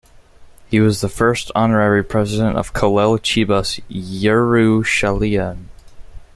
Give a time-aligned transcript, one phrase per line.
[0.67, 5.65] He was the first Honorary President of Kolel Chibas Yerushalayim.